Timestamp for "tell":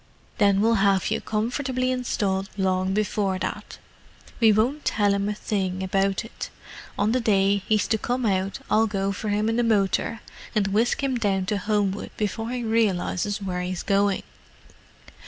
4.83-5.13